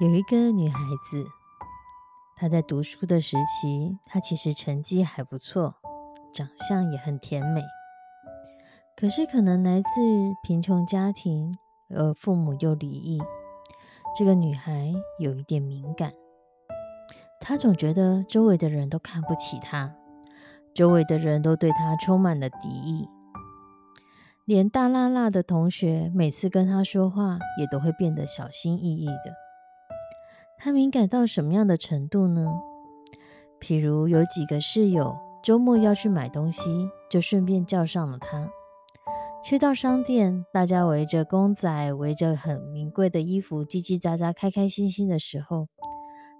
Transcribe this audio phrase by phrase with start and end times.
[0.00, 1.24] 有一个女孩子，
[2.34, 5.76] 她在读书的时期，她其实成绩还不错，
[6.34, 7.62] 长相也很甜美。
[8.96, 9.86] 可是可能来自
[10.42, 11.56] 贫穷家庭，
[11.90, 13.22] 而父母又离异，
[14.16, 16.12] 这个女孩有一点敏感。
[17.38, 19.94] 她总觉得周围的人都看不起她，
[20.74, 23.08] 周围的人都对她充满了敌意，
[24.44, 29.43] 连大辣辣的同学每次跟她说话，也都会变得小心翼翼的。
[30.58, 32.46] 他敏感到什么样的程度呢？
[33.60, 38.50] 譬如有几个室友周末要去买东西，就顺便叫上了他。
[39.42, 45.68] 去到商店，大家围着公仔，围着很名贵的衣服，叽叽喳喳，开开心心的时候，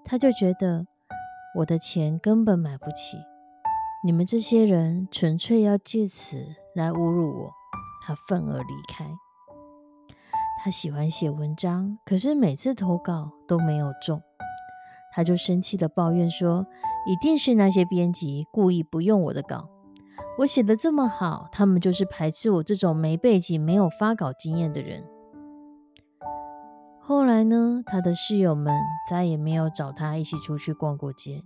[0.03, 0.87] 他就觉得
[1.59, 3.17] 我的钱根本买不起，
[4.03, 7.51] 你们这些人纯粹要借此来侮辱我。
[8.01, 9.05] 他愤而离开。
[10.57, 14.21] 他喜欢写文章，可是每次投稿都没有中，
[15.13, 16.65] 他就生气的抱怨说
[17.05, 19.69] ：“一定是那些编辑故意不用我的稿，
[20.39, 25.03] 我写的这么好，他们就是排斥我这种没背景、没有发稿经验的人。”
[26.99, 28.73] 后来呢，他的室友们
[29.07, 31.43] 再也没有找他一起出去逛过街。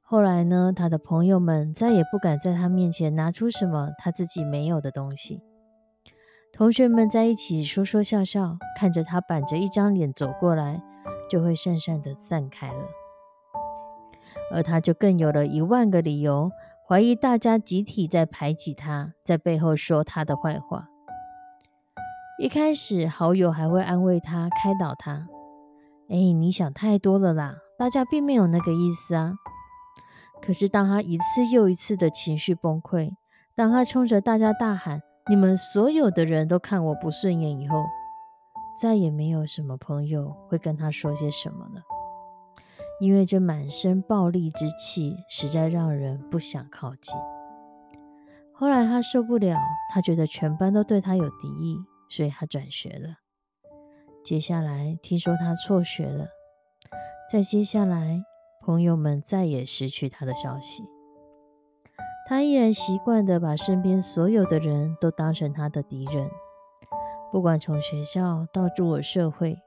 [0.00, 5.42] 后来呢，他的朋友们再也不敢在他面前拿出什么他自己没有的东西。
[6.56, 10.80] 同学们在一起说说笑笑，看着他板着一张脸走过来，
[11.28, 12.84] 就会讪讪的散开了。
[14.52, 16.52] 而他就更有了一万个理由，
[16.86, 20.86] 怀疑大家集体在排挤他，在背后说他的坏话。
[22.38, 25.26] 一开始，好友还会安慰他、开导他
[26.08, 29.34] ：“哎，你想太多了啦，大家并没有那个意思啊。”
[30.40, 33.10] 可是，当他一次又一次的情绪崩溃，
[33.56, 37.86] 当他冲着大家大喊，你们所有的人都看我不顺眼，以后
[38.76, 41.82] 再也没有什么朋友会跟他说些什么了，
[43.00, 47.14] 因为这满身暴力之气实在让人不想靠近。
[48.52, 49.58] 后来他受不了，
[49.90, 51.78] 他觉得全班都对他有敌意，
[52.10, 53.16] 所以他转学了。
[54.22, 56.26] 接下来听说他辍学了，
[57.32, 58.22] 再接下来
[58.60, 60.84] 朋友们再也失去他的消息。
[62.26, 66.30] 他依然习惯的把身边所有的人都当成他的敌人，
[67.30, 69.58] 不管从学校到入了社会，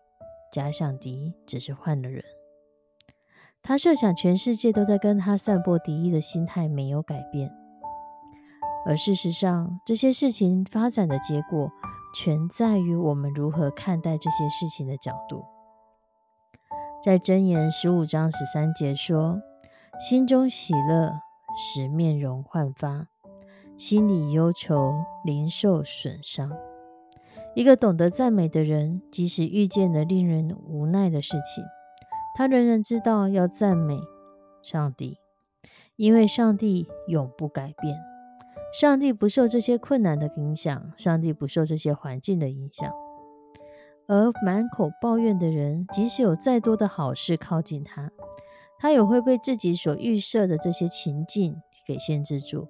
[0.52, 2.24] 假想敌只是换了人。
[3.62, 7.52] 他设想全世界都在跟他散播敌意的心态没有改变，
[8.88, 11.70] 而事实上，这些事情发展的结果
[12.16, 15.46] 全在于我们如何看待这些事情的角度。
[17.04, 19.40] 在箴言十五章十三节说
[20.00, 21.20] ：“心中喜乐。”
[21.60, 23.08] 使面容焕发，
[23.76, 24.94] 心里忧愁，
[25.26, 26.52] 灵受损伤。
[27.56, 31.64] 一个懂得赞美的人，即使遇见了令人无奈的事情，
[32.36, 34.00] 他仍然知道要赞美
[34.62, 35.18] 上帝，
[35.96, 37.98] 因为上帝永不改变，
[38.80, 42.94] 上帝不受这些困难的影响，上帝不受这些环境的影响。
[44.06, 48.12] 而满口抱怨的人，即使有再多的好事靠近他，
[48.80, 51.56] 他也会被自己所预设的这些情境
[51.86, 52.68] 给限制住，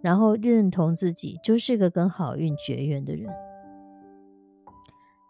[0.00, 3.32] 然后认同自己就是个跟好运绝缘的人。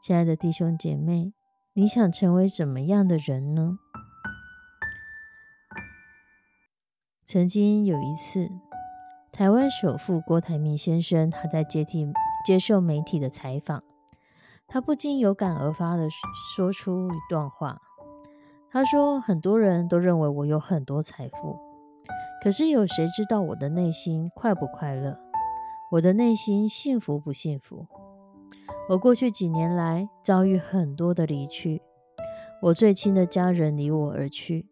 [0.03, 1.33] 亲爱的弟兄姐妹，
[1.75, 3.79] 你想成为怎么样的人呢？
[7.25, 8.49] 曾经有一次，
[9.33, 12.07] 台湾首富郭台铭先生他在接替
[12.47, 13.83] 接受媒体的采访，
[14.69, 16.09] 他不禁有感而发的
[16.55, 17.83] 说出一段话。
[18.71, 21.57] 他说：“很多人都认为我有很多财富，
[22.43, 25.19] 可是有谁知道我的内心快不快乐？
[25.93, 27.87] 我的内心幸福不幸福？
[28.91, 31.81] 我过去几年来遭遇很多的离去，
[32.61, 34.67] 我最亲的家人离我而去，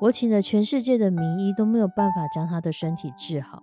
[0.00, 3.62] 我请了全世界的名医都没有办法将他的身体治好。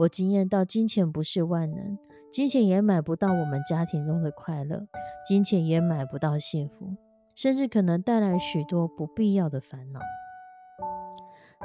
[0.00, 1.98] 我惊艳到金钱不是万能，
[2.32, 4.88] 金钱也买不到我们家庭中的快乐，
[5.28, 6.93] 金钱也买不到幸福，
[7.34, 10.00] 甚至可能带来许多不必要的烦恼。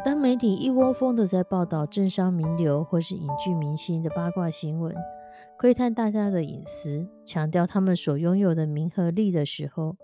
[0.05, 4.95] 当媒体一窝蜂的在报道政商名流或是影剧明星的八卦新闻，
[5.57, 9.97] 窥探大家的隐私，强调他们所拥有的名和利的时候，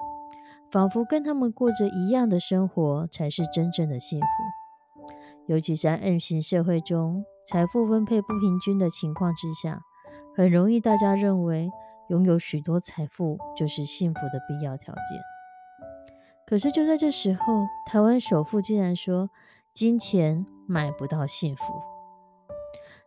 [0.69, 4.25] 仿佛跟他们过着一样的生活才是真正的幸福。
[5.47, 9.81] 尤其在 M 型社会中，财富分配不平均的情况之下，
[10.35, 11.69] 很容易大家认为
[12.09, 15.34] 拥有许多财富就是幸福的必要条件。
[16.47, 19.29] 可是就在这时候，台湾首富竟然说。
[19.75, 21.63] 金钱买不到幸福。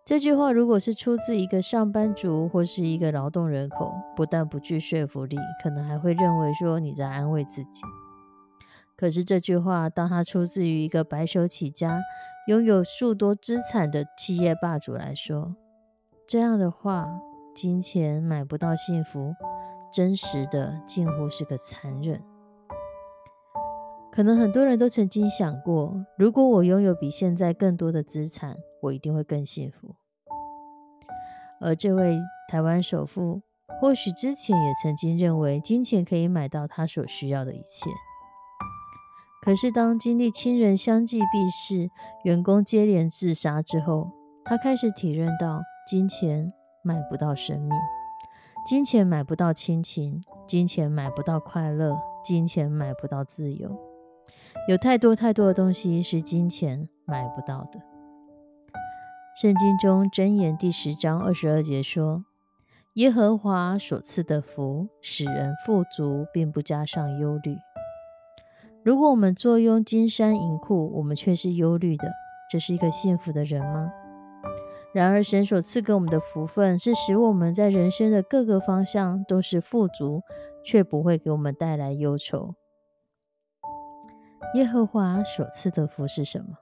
[0.05, 7.81] 这句话如果是出自一个上班族或是一个劳动人口，不但不具说服力，可能还会认为说你在安慰自己。
[8.95, 12.03] 可是这句话，当它出自于一个白手起家、
[12.49, 15.57] 拥有数多资产的企业霸主来说，
[16.27, 17.09] 这样的话，
[17.55, 19.33] 金钱买不到幸福，
[19.91, 22.23] 真实的近乎是个残忍。
[24.19, 29.95] 可能很多人都曾经想过，如果我拥有比现在更多的资产，我一定会更幸福。
[31.61, 32.19] 而这位
[32.49, 33.43] 台湾首富，
[33.81, 37.89] 或许之前也曾经认为金钱可以买到他所需要的一切。
[39.41, 41.89] 可是当经历亲人相继避世、
[42.25, 44.11] 员工接连自杀之后，
[44.45, 47.71] 他开始体认到，金钱买不到生命，
[48.67, 53.88] 金钱买不到亲情，金钱买不到快乐，金钱买不到自由。
[54.69, 57.81] 有太多太多的东西是金钱买不到的。
[59.41, 62.23] 圣经中箴言第十章二十二节说
[62.97, 67.57] ：“耶和华所赐的福，使人富足，并不加上忧虑。”
[68.85, 72.13] 如果我们坐拥金山银库，我们却是忧虑的，
[72.53, 73.91] 这是一个幸福的人吗？
[74.93, 80.21] 然而，神所赐给我们的福分，是使我们在人生的各个方向都是富足，
[80.63, 82.55] 却不会给我们带来忧愁。
[84.55, 86.57] 耶和华所赐的福是什么？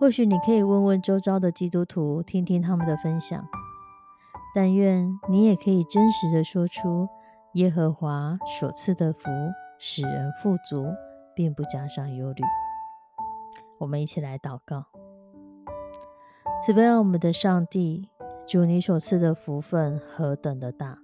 [0.00, 3.46] 或许你可以问问周遭的基督徒，听听他们的分享。
[4.52, 7.08] 但愿你也可以真实的说出
[7.54, 9.30] 耶和华所赐的福，
[9.78, 10.86] 使人富足，
[11.36, 12.42] 并不加上忧虑。
[13.78, 14.86] 我们一起来祷告：
[16.66, 18.08] 慈悲我们的上帝，
[18.48, 20.98] 主你所赐的福分何等的大！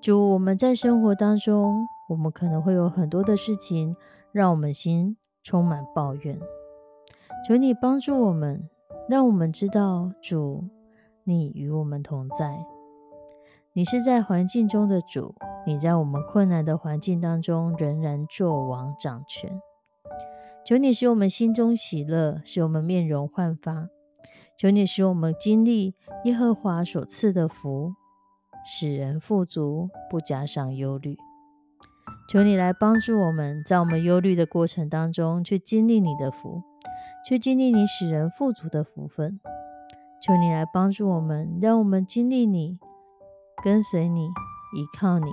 [0.00, 3.94] 主，我们在生活当中，我们可能会有很多的事情。
[4.32, 6.40] 让我们心充满抱怨，
[7.46, 8.68] 求你帮助我们，
[9.06, 10.64] 让我们知道主，
[11.24, 12.64] 你与我们同在。
[13.74, 15.34] 你是在环境中的主，
[15.66, 19.60] 你在我们困难的环境当中仍然作王掌权。
[20.64, 23.88] 求你使我们心中喜乐，使我们面容焕发。
[24.56, 25.94] 求你使我们经历
[26.24, 27.92] 耶和华所赐的福，
[28.64, 31.18] 使人富足，不加上忧虑。
[32.32, 36.62] 求你来帮助我们，在我们忧虑的过程当中，去经历你的福，
[37.28, 39.38] 去经历你使人富足的福分。
[40.18, 42.78] 求你来帮助我们，让我们经历你，
[43.62, 45.30] 跟随你，依靠你，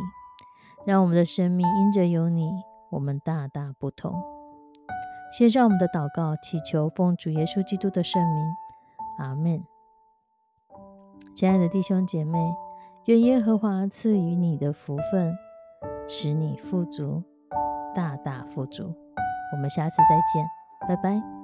[0.85, 2.51] 让我们的生命因着有你，
[2.89, 4.21] 我们大大不同。
[5.31, 8.45] 先让我们的祷告，祈求奉主耶稣基督的圣名，
[9.19, 9.63] 阿门。
[11.33, 12.37] 亲爱的弟兄姐妹，
[13.05, 15.33] 愿耶和华赐予你的福分。
[16.11, 17.23] 使你富足，
[17.93, 18.91] 大大富足。
[19.53, 20.43] 我们下次再见，
[20.87, 21.38] 拜拜。